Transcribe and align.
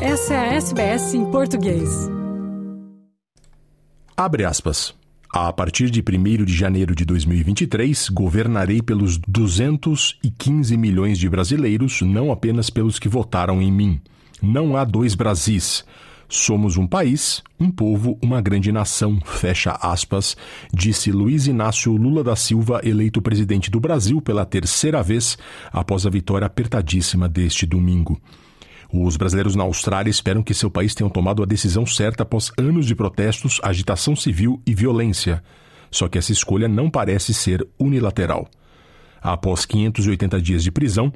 Essa 0.00 0.34
é 0.34 0.36
a 0.36 0.54
SBS 0.56 1.14
em 1.14 1.24
português. 1.30 1.88
Abre 4.14 4.44
aspas. 4.44 4.94
A 5.32 5.50
partir 5.50 5.88
de 5.88 6.02
1 6.02 6.44
de 6.44 6.54
janeiro 6.54 6.94
de 6.94 7.02
2023, 7.06 8.10
governarei 8.10 8.82
pelos 8.82 9.16
215 9.16 10.76
milhões 10.76 11.18
de 11.18 11.30
brasileiros, 11.30 12.02
não 12.02 12.30
apenas 12.30 12.68
pelos 12.68 12.98
que 12.98 13.08
votaram 13.08 13.62
em 13.62 13.72
mim. 13.72 13.98
Não 14.42 14.76
há 14.76 14.84
dois 14.84 15.14
Brasis. 15.14 15.82
Somos 16.28 16.76
um 16.76 16.86
país, 16.86 17.42
um 17.58 17.70
povo, 17.70 18.18
uma 18.22 18.42
grande 18.42 18.70
nação, 18.70 19.18
fecha 19.24 19.78
aspas, 19.80 20.36
disse 20.74 21.10
Luiz 21.10 21.46
Inácio 21.46 21.92
Lula 21.92 22.22
da 22.22 22.36
Silva, 22.36 22.82
eleito 22.84 23.22
presidente 23.22 23.70
do 23.70 23.80
Brasil 23.80 24.20
pela 24.20 24.44
terceira 24.44 25.02
vez 25.02 25.38
após 25.72 26.04
a 26.04 26.10
vitória 26.10 26.46
apertadíssima 26.46 27.26
deste 27.28 27.64
domingo. 27.64 28.20
Os 28.92 29.16
brasileiros 29.16 29.54
na 29.54 29.64
Austrália 29.64 30.10
esperam 30.10 30.42
que 30.42 30.54
seu 30.54 30.70
país 30.70 30.94
tenha 30.94 31.10
tomado 31.10 31.42
a 31.42 31.46
decisão 31.46 31.84
certa 31.84 32.22
após 32.22 32.52
anos 32.56 32.86
de 32.86 32.94
protestos, 32.94 33.60
agitação 33.62 34.14
civil 34.14 34.60
e 34.66 34.74
violência. 34.74 35.42
Só 35.90 36.08
que 36.08 36.18
essa 36.18 36.32
escolha 36.32 36.68
não 36.68 36.90
parece 36.90 37.34
ser 37.34 37.66
unilateral. 37.78 38.48
Após 39.20 39.66
580 39.66 40.40
dias 40.40 40.62
de 40.62 40.70
prisão, 40.70 41.12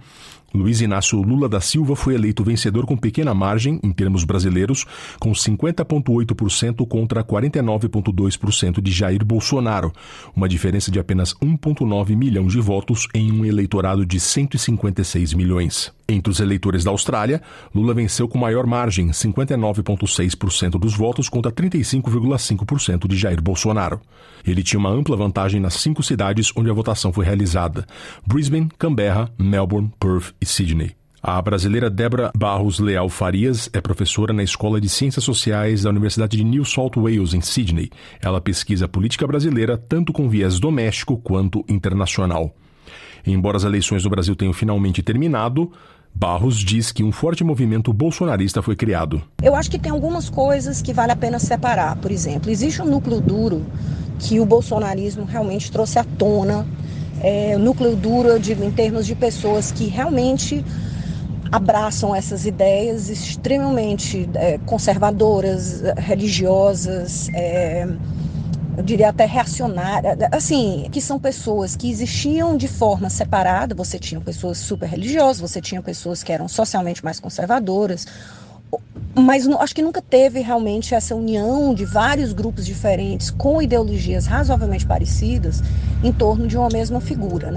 Luiz 0.52 0.80
Inácio 0.80 1.20
Lula 1.22 1.48
da 1.48 1.60
Silva 1.60 1.94
foi 1.94 2.14
eleito 2.14 2.42
vencedor 2.42 2.84
com 2.84 2.96
pequena 2.96 3.32
margem, 3.32 3.78
em 3.82 3.92
termos 3.92 4.24
brasileiros, 4.24 4.84
com 5.20 5.30
50,8% 5.30 6.86
contra 6.88 7.22
49,2% 7.22 8.80
de 8.80 8.90
Jair 8.90 9.24
Bolsonaro, 9.24 9.92
uma 10.34 10.48
diferença 10.48 10.90
de 10.90 10.98
apenas 10.98 11.34
1,9 11.34 12.16
milhão 12.16 12.46
de 12.48 12.60
votos 12.60 13.06
em 13.14 13.30
um 13.30 13.44
eleitorado 13.44 14.04
de 14.04 14.18
156 14.18 15.34
milhões. 15.34 15.92
Entre 16.08 16.30
os 16.30 16.40
eleitores 16.40 16.82
da 16.82 16.90
Austrália, 16.90 17.40
Lula 17.72 17.94
venceu 17.94 18.26
com 18.26 18.36
maior 18.36 18.66
margem, 18.66 19.10
59,6% 19.10 20.70
dos 20.70 20.96
votos 20.96 21.28
contra 21.28 21.52
35,5% 21.52 23.06
de 23.06 23.16
Jair 23.16 23.40
Bolsonaro. 23.40 24.00
Ele 24.44 24.62
tinha 24.62 24.80
uma 24.80 24.90
ampla 24.90 25.16
vantagem 25.16 25.60
nas 25.60 25.74
cinco 25.74 26.02
cidades 26.02 26.50
onde 26.56 26.68
a 26.68 26.72
votação 26.72 27.12
foi 27.12 27.24
realizada: 27.24 27.86
Brisbane, 28.26 28.68
Canberra, 28.76 29.30
Melbourne, 29.38 29.92
Perth 30.00 30.34
e 30.40 30.46
Sydney. 30.46 30.96
A 31.22 31.40
brasileira 31.42 31.90
Débora 31.90 32.30
Barros 32.34 32.78
Leal 32.78 33.10
Farias 33.10 33.68
é 33.74 33.80
professora 33.80 34.32
na 34.32 34.42
Escola 34.42 34.80
de 34.80 34.88
Ciências 34.88 35.22
Sociais 35.22 35.82
da 35.82 35.90
Universidade 35.90 36.38
de 36.38 36.42
New 36.42 36.64
South 36.64 36.92
Wales, 36.96 37.34
em 37.34 37.42
Sydney. 37.42 37.90
Ela 38.22 38.40
pesquisa 38.40 38.88
política 38.88 39.26
brasileira 39.26 39.76
tanto 39.76 40.14
com 40.14 40.30
viés 40.30 40.58
doméstico 40.58 41.18
quanto 41.18 41.62
internacional. 41.68 42.54
Embora 43.26 43.58
as 43.58 43.64
eleições 43.64 44.02
no 44.02 44.08
Brasil 44.08 44.34
tenham 44.34 44.54
finalmente 44.54 45.02
terminado, 45.02 45.70
Barros 46.14 46.58
diz 46.58 46.90
que 46.90 47.04
um 47.04 47.12
forte 47.12 47.44
movimento 47.44 47.92
bolsonarista 47.92 48.62
foi 48.62 48.74
criado. 48.74 49.22
Eu 49.42 49.54
acho 49.54 49.70
que 49.70 49.78
tem 49.78 49.92
algumas 49.92 50.30
coisas 50.30 50.80
que 50.80 50.94
vale 50.94 51.12
a 51.12 51.16
pena 51.16 51.38
separar. 51.38 51.96
Por 51.96 52.10
exemplo, 52.10 52.50
existe 52.50 52.80
um 52.80 52.86
núcleo 52.86 53.20
duro 53.20 53.66
que 54.18 54.40
o 54.40 54.46
bolsonarismo 54.46 55.24
realmente 55.24 55.70
trouxe 55.70 55.98
à 55.98 56.04
tona 56.04 56.66
é, 57.20 57.56
núcleo 57.56 57.96
duro, 57.96 58.28
eu 58.28 58.38
digo, 58.38 58.62
em 58.64 58.70
termos 58.70 59.06
de 59.06 59.14
pessoas 59.14 59.70
que 59.70 59.86
realmente 59.86 60.64
abraçam 61.52 62.14
essas 62.14 62.46
ideias 62.46 63.08
extremamente 63.08 64.28
é, 64.34 64.58
conservadoras, 64.58 65.82
religiosas, 65.96 67.28
é, 67.34 67.86
eu 68.76 68.84
diria 68.84 69.08
até 69.08 69.26
reacionárias, 69.26 70.16
assim, 70.32 70.88
que 70.90 71.00
são 71.02 71.18
pessoas 71.18 71.76
que 71.76 71.90
existiam 71.90 72.56
de 72.56 72.68
forma 72.68 73.10
separada, 73.10 73.74
você 73.74 73.98
tinha 73.98 74.20
pessoas 74.20 74.58
super 74.58 74.88
religiosas, 74.88 75.40
você 75.40 75.60
tinha 75.60 75.82
pessoas 75.82 76.22
que 76.22 76.32
eram 76.32 76.48
socialmente 76.48 77.04
mais 77.04 77.20
conservadoras, 77.20 78.06
mas 79.14 79.46
acho 79.46 79.74
que 79.74 79.82
nunca 79.82 80.00
teve 80.00 80.40
realmente 80.40 80.94
essa 80.94 81.14
união 81.14 81.74
de 81.74 81.84
vários 81.84 82.32
grupos 82.32 82.64
diferentes 82.64 83.30
com 83.30 83.60
ideologias 83.60 84.26
razoavelmente 84.26 84.86
parecidas 84.86 85.62
em 86.02 86.12
torno 86.12 86.46
de 86.46 86.56
uma 86.56 86.68
mesma 86.68 87.00
figura. 87.00 87.50
Né? 87.50 87.56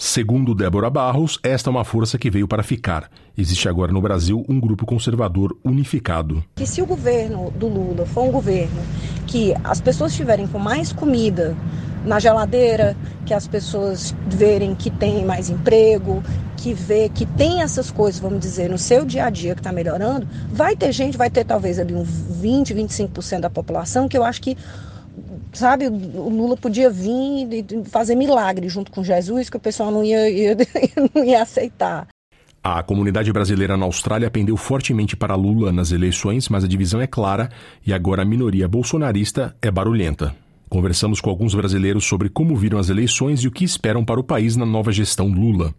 Segundo 0.00 0.54
Débora 0.54 0.88
Barros, 0.88 1.40
esta 1.42 1.68
é 1.68 1.72
uma 1.72 1.84
força 1.84 2.16
que 2.16 2.30
veio 2.30 2.46
para 2.46 2.62
ficar. 2.62 3.10
Existe 3.36 3.68
agora 3.68 3.90
no 3.90 4.00
Brasil 4.00 4.44
um 4.48 4.60
grupo 4.60 4.86
conservador 4.86 5.58
unificado. 5.64 6.44
Que 6.54 6.66
se 6.66 6.80
o 6.80 6.86
governo 6.86 7.50
do 7.50 7.66
Lula 7.66 8.06
for 8.06 8.22
um 8.22 8.30
governo 8.30 8.80
que 9.26 9.54
as 9.64 9.80
pessoas 9.80 10.12
estiverem 10.12 10.46
com 10.46 10.58
mais 10.58 10.92
comida 10.92 11.56
na 12.08 12.18
geladeira, 12.18 12.96
que 13.26 13.34
as 13.34 13.46
pessoas 13.46 14.14
verem 14.26 14.74
que 14.74 14.90
tem 14.90 15.24
mais 15.24 15.50
emprego, 15.50 16.22
que 16.56 16.72
vê 16.72 17.08
que 17.08 17.26
tem 17.26 17.62
essas 17.62 17.90
coisas, 17.90 18.20
vamos 18.20 18.40
dizer, 18.40 18.68
no 18.68 18.78
seu 18.78 19.04
dia 19.04 19.26
a 19.26 19.30
dia 19.30 19.54
que 19.54 19.60
está 19.60 19.70
melhorando, 19.70 20.26
vai 20.50 20.74
ter 20.74 20.90
gente, 20.90 21.16
vai 21.16 21.30
ter 21.30 21.44
talvez 21.44 21.78
ali 21.78 21.94
uns 21.94 22.08
20, 22.08 22.74
25% 22.74 23.40
da 23.40 23.50
população 23.50 24.08
que 24.08 24.16
eu 24.16 24.24
acho 24.24 24.40
que 24.40 24.56
sabe, 25.52 25.86
o 25.86 26.28
Lula 26.28 26.56
podia 26.56 26.88
vir 26.88 27.48
e 27.52 27.84
fazer 27.84 28.14
milagre 28.14 28.68
junto 28.68 28.90
com 28.90 29.02
Jesus, 29.02 29.50
que 29.50 29.56
o 29.56 29.60
pessoal 29.60 29.90
não 29.90 30.04
ia, 30.04 30.28
ia, 30.30 30.56
não 31.14 31.24
ia 31.24 31.42
aceitar. 31.42 32.06
A 32.62 32.82
comunidade 32.82 33.32
brasileira 33.32 33.76
na 33.76 33.84
Austrália 33.84 34.30
pendeu 34.30 34.56
fortemente 34.56 35.16
para 35.16 35.34
Lula 35.34 35.72
nas 35.72 35.92
eleições, 35.92 36.48
mas 36.48 36.64
a 36.64 36.68
divisão 36.68 37.00
é 37.00 37.06
clara 37.06 37.48
e 37.86 37.92
agora 37.92 38.22
a 38.22 38.24
minoria 38.24 38.68
bolsonarista 38.68 39.56
é 39.62 39.70
barulhenta. 39.70 40.34
Conversamos 40.68 41.20
com 41.20 41.30
alguns 41.30 41.54
brasileiros 41.54 42.04
sobre 42.04 42.28
como 42.28 42.56
viram 42.56 42.78
as 42.78 42.88
eleições 42.88 43.40
e 43.40 43.48
o 43.48 43.50
que 43.50 43.64
esperam 43.64 44.04
para 44.04 44.20
o 44.20 44.24
país 44.24 44.56
na 44.56 44.66
nova 44.66 44.92
gestão 44.92 45.28
Lula. 45.28 45.74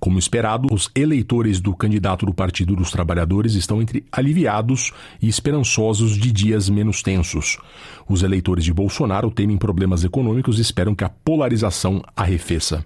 Como 0.00 0.18
esperado, 0.18 0.66
os 0.72 0.90
eleitores 0.96 1.60
do 1.60 1.74
candidato 1.74 2.26
do 2.26 2.34
Partido 2.34 2.74
dos 2.74 2.90
Trabalhadores 2.90 3.54
estão 3.54 3.80
entre 3.80 4.04
aliviados 4.10 4.92
e 5.20 5.28
esperançosos 5.28 6.18
de 6.18 6.32
dias 6.32 6.68
menos 6.68 7.02
tensos. 7.02 7.58
Os 8.08 8.22
eleitores 8.22 8.64
de 8.64 8.72
Bolsonaro 8.72 9.30
temem 9.30 9.56
problemas 9.56 10.02
econômicos 10.02 10.58
e 10.58 10.62
esperam 10.62 10.94
que 10.94 11.04
a 11.04 11.08
polarização 11.08 12.02
arrefeça. 12.16 12.84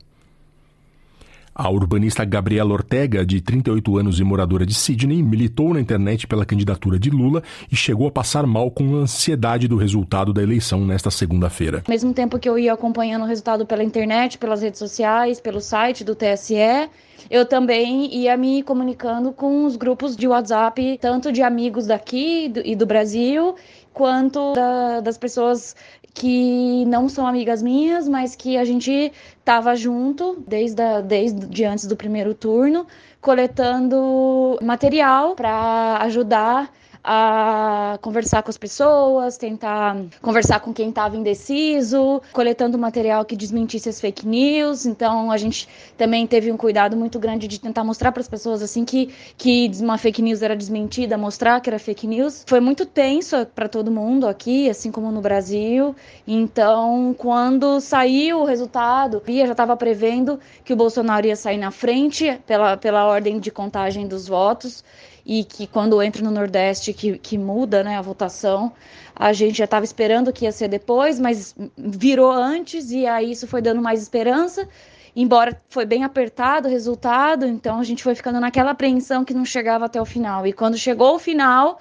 A 1.58 1.70
urbanista 1.70 2.22
Gabriela 2.22 2.70
Ortega, 2.70 3.24
de 3.24 3.40
38 3.40 3.96
anos 3.96 4.20
e 4.20 4.24
moradora 4.24 4.66
de 4.66 4.74
Sydney, 4.74 5.22
militou 5.22 5.72
na 5.72 5.80
internet 5.80 6.26
pela 6.26 6.44
candidatura 6.44 6.98
de 6.98 7.08
Lula 7.08 7.42
e 7.72 7.74
chegou 7.74 8.06
a 8.06 8.10
passar 8.10 8.46
mal 8.46 8.70
com 8.70 8.96
a 8.96 8.98
ansiedade 8.98 9.66
do 9.66 9.74
resultado 9.74 10.34
da 10.34 10.42
eleição 10.42 10.84
nesta 10.84 11.10
segunda-feira. 11.10 11.78
Ao 11.86 11.90
mesmo 11.90 12.12
tempo 12.12 12.38
que 12.38 12.46
eu 12.46 12.58
ia 12.58 12.74
acompanhando 12.74 13.22
o 13.22 13.26
resultado 13.26 13.64
pela 13.64 13.82
internet, 13.82 14.36
pelas 14.36 14.60
redes 14.60 14.78
sociais, 14.78 15.40
pelo 15.40 15.58
site 15.58 16.04
do 16.04 16.14
TSE, 16.14 16.90
eu 17.30 17.46
também 17.46 18.14
ia 18.14 18.36
me 18.36 18.62
comunicando 18.62 19.32
com 19.32 19.64
os 19.64 19.76
grupos 19.76 20.14
de 20.14 20.28
WhatsApp, 20.28 20.98
tanto 21.00 21.32
de 21.32 21.40
amigos 21.40 21.86
daqui 21.86 22.52
e 22.66 22.76
do 22.76 22.84
Brasil, 22.84 23.54
quanto 23.94 24.52
da, 24.52 25.00
das 25.00 25.16
pessoas 25.16 25.74
que 26.16 26.84
não 26.87 27.10
são 27.10 27.27
amigas 27.27 27.62
minhas, 27.62 28.09
mas 28.09 28.34
que 28.34 28.56
a 28.56 28.65
gente 28.65 29.12
estava 29.38 29.77
junto 29.77 30.43
desde, 30.49 30.82
a, 30.82 31.03
desde 31.03 31.65
antes 31.65 31.87
do 31.87 31.94
primeiro 31.94 32.32
turno, 32.34 32.87
coletando 33.21 34.59
material 34.62 35.34
para 35.34 35.99
ajudar 36.00 36.72
a 37.08 37.98
conversar 38.02 38.42
com 38.42 38.50
as 38.50 38.58
pessoas, 38.58 39.36
tentar 39.36 39.96
conversar 40.20 40.58
com 40.58 40.74
quem 40.74 40.88
estava 40.88 41.16
indeciso, 41.16 42.20
coletando 42.32 42.76
material 42.76 43.24
que 43.24 43.36
desmentisse 43.36 43.88
as 43.88 44.00
fake 44.00 44.26
news. 44.26 44.86
Então 44.86 45.30
a 45.30 45.36
gente 45.36 45.68
também 45.96 46.26
teve 46.26 46.50
um 46.50 46.56
cuidado 46.56 46.96
muito 46.96 47.20
grande 47.20 47.46
de 47.46 47.60
tentar 47.60 47.84
mostrar 47.84 48.10
para 48.10 48.20
as 48.20 48.28
pessoas 48.28 48.60
assim 48.60 48.84
que 48.84 49.14
que 49.38 49.70
uma 49.80 49.96
fake 49.96 50.20
news 50.20 50.42
era 50.42 50.56
desmentida, 50.56 51.16
mostrar 51.16 51.60
que 51.60 51.70
era 51.70 51.78
fake 51.78 52.08
news. 52.08 52.42
Foi 52.44 52.58
muito 52.58 52.84
tenso 52.84 53.46
para 53.54 53.68
todo 53.68 53.88
mundo 53.88 54.26
aqui, 54.26 54.68
assim 54.68 54.90
como 54.90 55.12
no 55.12 55.20
Brasil. 55.20 55.94
Então, 56.26 57.14
quando 57.16 57.80
saiu 57.80 58.40
o 58.40 58.44
resultado, 58.44 59.22
Bia 59.24 59.46
já 59.46 59.52
estava 59.52 59.76
prevendo 59.76 60.40
que 60.64 60.72
o 60.72 60.76
Bolsonaro 60.76 61.24
ia 61.24 61.36
sair 61.36 61.58
na 61.58 61.70
frente 61.70 62.36
pela 62.44 62.76
pela 62.76 63.06
ordem 63.06 63.38
de 63.38 63.52
contagem 63.52 64.09
dos 64.09 64.26
votos 64.26 64.82
e 65.26 65.42
que 65.42 65.66
quando 65.66 66.00
entra 66.00 66.22
no 66.22 66.30
Nordeste 66.30 66.92
que, 66.92 67.18
que 67.18 67.36
muda 67.36 67.82
né, 67.82 67.96
a 67.98 68.00
votação, 68.00 68.72
a 69.14 69.32
gente 69.32 69.58
já 69.58 69.64
estava 69.64 69.84
esperando 69.84 70.32
que 70.32 70.44
ia 70.44 70.52
ser 70.52 70.68
depois, 70.68 71.18
mas 71.18 71.52
virou 71.76 72.30
antes 72.30 72.92
e 72.92 73.06
aí 73.06 73.32
isso 73.32 73.48
foi 73.48 73.60
dando 73.60 73.82
mais 73.82 74.00
esperança. 74.00 74.68
Embora 75.16 75.60
foi 75.68 75.84
bem 75.84 76.04
apertado 76.04 76.68
o 76.68 76.70
resultado, 76.70 77.44
então 77.44 77.80
a 77.80 77.84
gente 77.84 78.04
foi 78.04 78.14
ficando 78.14 78.38
naquela 78.38 78.70
apreensão 78.70 79.24
que 79.24 79.34
não 79.34 79.44
chegava 79.44 79.86
até 79.86 80.00
o 80.00 80.04
final. 80.04 80.46
E 80.46 80.52
quando 80.52 80.78
chegou 80.78 81.16
o 81.16 81.18
final, 81.18 81.80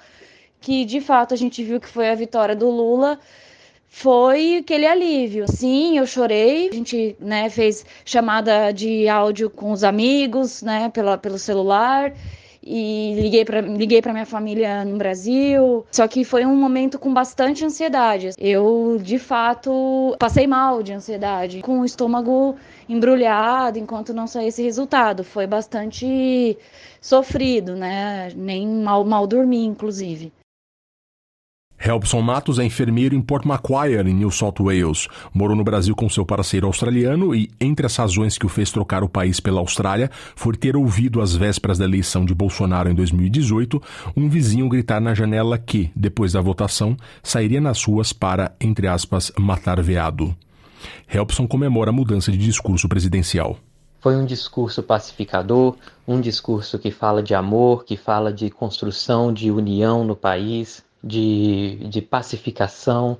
que 0.60 0.84
de 0.84 1.00
fato 1.00 1.32
a 1.32 1.36
gente 1.36 1.62
viu 1.62 1.78
que 1.78 1.88
foi 1.88 2.10
a 2.10 2.14
vitória 2.16 2.56
do 2.56 2.68
Lula, 2.68 3.20
foi 3.86 4.56
aquele 4.56 4.86
alívio. 4.86 5.44
Sim, 5.46 5.98
eu 5.98 6.06
chorei. 6.06 6.70
A 6.70 6.74
gente 6.74 7.16
né, 7.20 7.48
fez 7.48 7.86
chamada 8.04 8.72
de 8.72 9.06
áudio 9.08 9.48
com 9.50 9.70
os 9.70 9.84
amigos, 9.84 10.62
né, 10.62 10.88
pela, 10.88 11.16
pelo 11.16 11.38
celular 11.38 12.12
e 12.66 13.14
liguei 13.14 13.44
para 13.44 13.60
liguei 13.60 14.02
para 14.02 14.12
minha 14.12 14.26
família 14.26 14.84
no 14.84 14.96
Brasil. 14.98 15.86
Só 15.92 16.08
que 16.08 16.24
foi 16.24 16.44
um 16.44 16.56
momento 16.56 16.98
com 16.98 17.14
bastante 17.14 17.64
ansiedade. 17.64 18.30
Eu, 18.38 18.98
de 19.00 19.18
fato, 19.18 20.16
passei 20.18 20.46
mal 20.46 20.82
de 20.82 20.92
ansiedade, 20.92 21.60
com 21.60 21.80
o 21.80 21.84
estômago 21.84 22.56
embrulhado 22.88 23.78
enquanto 23.78 24.12
não 24.12 24.26
saía 24.26 24.48
esse 24.48 24.62
resultado. 24.62 25.22
Foi 25.22 25.46
bastante 25.46 26.58
sofrido, 27.00 27.76
né? 27.76 28.30
Nem 28.34 28.66
mal, 28.66 29.04
mal 29.04 29.26
dormi, 29.26 29.64
inclusive. 29.64 30.32
Helpson 31.78 32.22
Matos 32.22 32.58
é 32.58 32.64
enfermeiro 32.64 33.14
em 33.14 33.20
Port 33.20 33.44
Macquarie, 33.44 33.98
em 33.98 34.14
New 34.14 34.30
South 34.30 34.54
Wales. 34.60 35.08
Morou 35.32 35.56
no 35.56 35.62
Brasil 35.62 35.94
com 35.94 36.08
seu 36.08 36.24
parceiro 36.24 36.66
australiano 36.66 37.34
e, 37.34 37.50
entre 37.60 37.86
as 37.86 37.94
razões 37.96 38.38
que 38.38 38.46
o 38.46 38.48
fez 38.48 38.70
trocar 38.70 39.04
o 39.04 39.08
país 39.08 39.40
pela 39.40 39.60
Austrália, 39.60 40.10
foi 40.34 40.56
ter 40.56 40.76
ouvido 40.76 41.20
às 41.20 41.36
vésperas 41.36 41.78
da 41.78 41.84
eleição 41.84 42.24
de 42.24 42.34
Bolsonaro 42.34 42.90
em 42.90 42.94
2018 42.94 43.80
um 44.16 44.28
vizinho 44.28 44.68
gritar 44.68 45.00
na 45.00 45.14
janela 45.14 45.58
que, 45.58 45.90
depois 45.94 46.32
da 46.32 46.40
votação, 46.40 46.96
sairia 47.22 47.60
nas 47.60 47.84
ruas 47.84 48.12
para, 48.12 48.54
entre 48.60 48.88
aspas, 48.88 49.30
matar 49.38 49.80
veado. 49.82 50.34
Helpson 51.12 51.46
comemora 51.46 51.90
a 51.90 51.92
mudança 51.92 52.32
de 52.32 52.38
discurso 52.38 52.88
presidencial. 52.88 53.58
Foi 54.00 54.16
um 54.16 54.24
discurso 54.24 54.82
pacificador, 54.82 55.76
um 56.06 56.20
discurso 56.20 56.78
que 56.78 56.90
fala 56.90 57.22
de 57.22 57.34
amor, 57.34 57.84
que 57.84 57.96
fala 57.96 58.32
de 58.32 58.50
construção 58.50 59.32
de 59.32 59.50
união 59.50 60.04
no 60.04 60.14
país, 60.14 60.85
de, 61.06 61.76
de 61.88 62.02
pacificação 62.02 63.18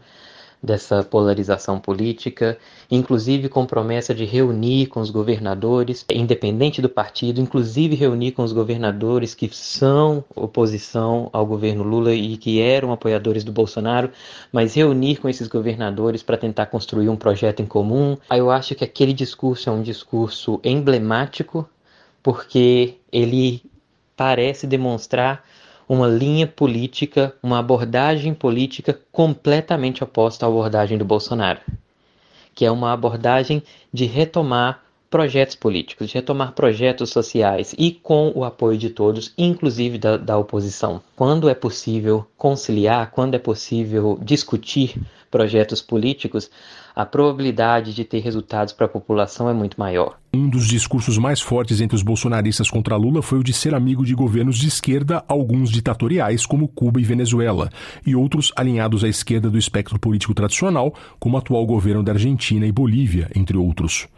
dessa 0.63 1.05
polarização 1.05 1.79
política, 1.79 2.59
inclusive 2.91 3.49
com 3.49 3.67
promessa 3.67 4.15
de 4.15 4.25
reunir 4.25 4.87
com 4.87 5.01
os 5.01 5.11
governadores, 5.11 6.05
independente 6.11 6.83
do 6.83 6.89
partido, 6.89 7.41
inclusive 7.41 7.95
reunir 7.95 8.33
com 8.33 8.43
os 8.43 8.53
governadores 8.53 9.35
que 9.35 9.49
são 9.55 10.25
oposição 10.35 11.29
ao 11.33 11.47
governo 11.47 11.85
Lula 11.85 12.15
e 12.15 12.37
que 12.37 12.61
eram 12.61 12.91
apoiadores 12.91 13.45
do 13.45 13.53
Bolsonaro, 13.53 14.11
mas 14.53 14.75
reunir 14.75 15.17
com 15.17 15.29
esses 15.29 15.47
governadores 15.47 16.23
para 16.23 16.37
tentar 16.37 16.67
construir 16.67 17.09
um 17.09 17.17
projeto 17.17 17.61
em 17.61 17.67
comum. 17.67 18.17
Eu 18.31 18.51
acho 18.51 18.75
que 18.75 18.85
aquele 18.85 19.13
discurso 19.13 19.69
é 19.69 19.73
um 19.73 19.83
discurso 19.83 20.61
emblemático, 20.65 21.69
porque 22.23 22.97
ele 23.13 23.63
parece 24.17 24.67
demonstrar 24.67 25.45
uma 25.89 26.09
linha 26.09 26.47
política, 26.47 27.35
uma 27.43 27.59
abordagem 27.59 28.35
política 28.35 28.99
completamente 29.13 30.03
oposta 30.03 30.45
à 30.45 30.49
abordagem 30.49 30.99
do 30.99 31.05
Bolsonaro, 31.05 31.61
que 32.55 32.65
é 32.65 32.71
uma 32.71 32.93
abordagem 32.93 33.63
de 33.93 34.05
retomar 34.05 34.83
projetos 35.09 35.55
políticos, 35.55 36.09
de 36.09 36.15
retomar 36.15 36.53
projetos 36.53 37.11
sociais 37.11 37.75
e 37.79 37.93
com 37.93 38.33
o 38.35 38.45
apoio 38.45 38.77
de 38.77 38.91
todos, 38.91 39.33
inclusive 39.39 39.99
da, 39.99 40.17
da 40.17 40.37
oposição. 40.37 41.01
Quando 41.15 41.49
é 41.49 41.55
possível 41.55 42.27
conciliar, 42.37 43.11
quando 43.13 43.35
é 43.35 43.39
possível 43.39 44.19
discutir 44.21 45.01
projetos 45.37 45.83
políticos, 45.83 46.51
a 46.95 47.05
probabilidade 47.05 47.93
de 47.93 48.05
ter 48.07 48.21
resultados 48.21 48.73
para 48.73 48.87
a 48.87 48.89
população 48.89 49.51
é 49.51 49.53
muito 49.53 49.79
maior. 49.79 50.17
Um 50.33 50.49
dos 50.49 50.67
discursos 50.67 51.19
mais 51.19 51.43
fortes 51.43 51.83
entre 51.83 51.95
os 51.95 52.03
bolsonaristas 52.03 52.71
contra 52.71 52.97
Lula 52.97 53.21
foi 53.21 53.39
o 53.39 53.45
de 53.45 53.53
ser 53.53 53.75
amigo 53.75 54.03
de 54.03 54.15
governos 54.15 54.57
de 54.57 54.67
esquerda, 54.67 55.23
alguns 55.29 55.71
ditatoriais, 55.71 56.47
como 56.47 56.69
Cuba 56.69 56.99
e 56.99 57.05
Venezuela, 57.05 57.69
e 58.07 58.17
outros 58.17 58.51
alinhados 58.57 59.05
à 59.05 59.09
esquerda 59.09 59.51
do 59.51 59.59
espectro 59.59 59.99
político 59.99 60.33
tradicional, 60.33 60.95
como 61.21 61.37
o 61.37 61.39
atual 61.39 61.67
governo 61.67 62.03
da 62.03 62.13
Argentina 62.13 62.67
e 62.67 62.73
Bolívia, 62.73 63.31
entre 63.37 63.59
outros. 63.59 64.09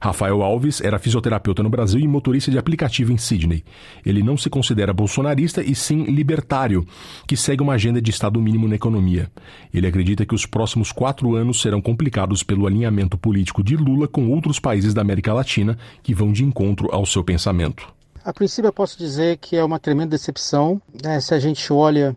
Rafael 0.00 0.42
Alves 0.42 0.80
era 0.80 0.98
fisioterapeuta 0.98 1.62
no 1.62 1.68
Brasil 1.68 2.00
e 2.00 2.08
motorista 2.08 2.50
de 2.50 2.58
aplicativo 2.58 3.12
em 3.12 3.18
Sydney. 3.18 3.62
Ele 4.04 4.22
não 4.22 4.36
se 4.36 4.48
considera 4.48 4.94
bolsonarista 4.94 5.62
e 5.62 5.74
sim 5.74 6.04
libertário, 6.04 6.86
que 7.26 7.36
segue 7.36 7.62
uma 7.62 7.74
agenda 7.74 8.00
de 8.00 8.10
Estado 8.10 8.40
mínimo 8.40 8.66
na 8.66 8.76
economia. 8.76 9.30
Ele 9.72 9.86
acredita 9.86 10.24
que 10.24 10.34
os 10.34 10.46
próximos 10.46 10.90
quatro 10.90 11.34
anos 11.34 11.60
serão 11.60 11.82
complicados 11.82 12.42
pelo 12.42 12.66
alinhamento 12.66 13.18
político 13.18 13.62
de 13.62 13.76
Lula 13.76 14.08
com 14.08 14.30
outros 14.30 14.58
países 14.58 14.94
da 14.94 15.02
América 15.02 15.34
Latina 15.34 15.76
que 16.02 16.14
vão 16.14 16.32
de 16.32 16.44
encontro 16.44 16.88
ao 16.90 17.04
seu 17.04 17.22
pensamento. 17.22 17.86
A 18.24 18.32
princípio, 18.32 18.68
eu 18.68 18.72
posso 18.72 18.98
dizer 18.98 19.36
que 19.38 19.56
é 19.56 19.64
uma 19.64 19.78
tremenda 19.78 20.10
decepção. 20.10 20.80
Né? 21.02 21.20
Se 21.20 21.34
a 21.34 21.38
gente 21.38 21.72
olha 21.72 22.16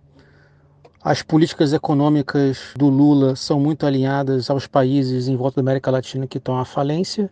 as 1.04 1.22
políticas 1.22 1.74
econômicas 1.74 2.74
do 2.78 2.88
Lula 2.88 3.36
são 3.36 3.60
muito 3.60 3.86
alinhadas 3.86 4.50
aos 4.50 4.68
países 4.68 5.28
em 5.28 5.36
volta 5.36 5.58
da 5.58 5.62
América 5.62 5.92
Latina 5.92 6.26
que 6.26 6.38
estão 6.38 6.58
à 6.58 6.64
falência. 6.64 7.30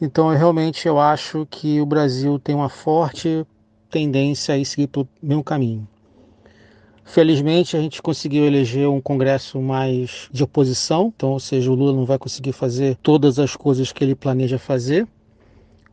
Então, 0.00 0.32
eu, 0.32 0.38
realmente 0.38 0.86
eu 0.86 1.00
acho 1.00 1.46
que 1.50 1.80
o 1.80 1.86
Brasil 1.86 2.38
tem 2.38 2.54
uma 2.54 2.68
forte 2.68 3.44
tendência 3.90 4.54
a 4.54 4.64
seguir 4.64 4.86
pelo 4.86 5.08
mesmo 5.20 5.42
caminho. 5.42 5.88
Felizmente, 7.04 7.76
a 7.76 7.80
gente 7.80 8.00
conseguiu 8.02 8.44
eleger 8.44 8.88
um 8.88 9.00
Congresso 9.00 9.60
mais 9.60 10.28
de 10.30 10.44
oposição, 10.44 11.12
então, 11.16 11.30
ou 11.30 11.40
seja, 11.40 11.70
o 11.70 11.74
Lula 11.74 11.94
não 11.94 12.04
vai 12.04 12.18
conseguir 12.18 12.52
fazer 12.52 12.96
todas 12.96 13.38
as 13.38 13.56
coisas 13.56 13.90
que 13.90 14.04
ele 14.04 14.14
planeja 14.14 14.58
fazer 14.58 15.08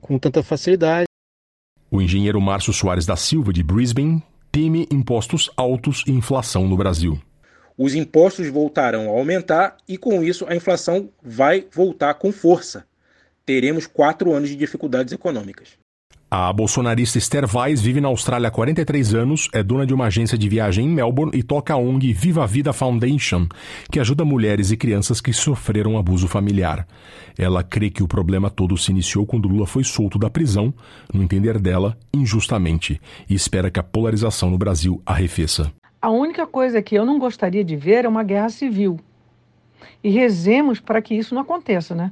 com 0.02 0.20
tanta 0.20 0.44
facilidade. 0.44 1.06
O 1.90 2.02
engenheiro 2.02 2.40
Márcio 2.42 2.74
Soares 2.74 3.06
da 3.06 3.16
Silva, 3.16 3.54
de 3.54 3.64
Brisbane, 3.64 4.22
teme 4.52 4.88
impostos 4.92 5.50
altos 5.56 6.04
e 6.06 6.12
inflação 6.12 6.68
no 6.68 6.78
Brasil. 6.78 7.18
Os 7.78 7.96
impostos 7.96 8.50
voltarão 8.50 9.10
a 9.10 9.18
aumentar 9.18 9.78
e, 9.88 9.98
com 9.98 10.22
isso, 10.22 10.46
a 10.48 10.56
inflação 10.56 11.10
vai 11.24 11.66
voltar 11.74 12.14
com 12.16 12.32
força 12.32 12.86
teremos 13.46 13.86
quatro 13.86 14.34
anos 14.34 14.50
de 14.50 14.56
dificuldades 14.56 15.14
econômicas. 15.14 15.78
A 16.30 16.52
bolsonarista 16.52 17.20
Esther 17.20 17.46
Weiss 17.46 17.80
vive 17.80 18.02
na 18.02 18.08
Austrália 18.08 18.48
há 18.48 18.52
43 18.52 19.14
anos, 19.14 19.48
é 19.54 19.62
dona 19.62 19.86
de 19.86 19.94
uma 19.94 20.08
agência 20.08 20.38
de 20.38 20.50
viagem 20.50 20.86
em 20.86 20.90
Melbourne 20.90 21.32
e 21.38 21.44
toca 21.44 21.74
a 21.74 21.78
ONG 21.78 22.12
Viva 22.12 22.44
a 22.44 22.48
Vida 22.48 22.74
Foundation, 22.74 23.48
que 23.92 24.00
ajuda 24.00 24.26
mulheres 24.26 24.72
e 24.72 24.76
crianças 24.76 25.22
que 25.22 25.32
sofreram 25.32 25.98
abuso 25.98 26.28
familiar. 26.28 26.88
Ela 27.38 27.64
crê 27.64 27.92
que 27.92 28.04
o 28.04 28.08
problema 28.08 28.50
todo 28.50 28.76
se 28.76 28.92
iniciou 28.92 29.26
quando 29.26 29.48
Lula 29.48 29.68
foi 29.68 29.84
solto 29.84 30.18
da 30.18 30.30
prisão, 30.30 30.74
no 31.14 31.22
entender 31.22 31.60
dela, 31.60 31.96
injustamente, 32.14 33.00
e 33.30 33.36
espera 33.36 33.70
que 33.70 33.80
a 33.80 33.84
polarização 33.84 34.50
no 34.50 34.58
Brasil 34.58 35.02
arrefeça. 35.06 35.72
A 36.02 36.10
única 36.10 36.46
coisa 36.46 36.82
que 36.82 36.96
eu 36.96 37.06
não 37.06 37.20
gostaria 37.20 37.64
de 37.64 37.76
ver 37.76 38.04
é 38.04 38.10
uma 38.10 38.24
guerra 38.24 38.50
civil. 38.50 39.00
E 40.04 40.10
rezemos 40.10 40.80
para 40.80 41.02
que 41.02 41.16
isso 41.16 41.34
não 41.34 41.44
aconteça, 41.44 41.96
né? 41.96 42.12